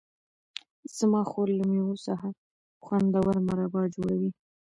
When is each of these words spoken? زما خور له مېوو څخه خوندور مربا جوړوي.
زما 0.97 1.21
خور 1.29 1.47
له 1.59 1.63
مېوو 1.69 1.95
څخه 2.07 2.27
خوندور 2.83 3.35
مربا 3.47 3.81
جوړوي. 3.95 4.31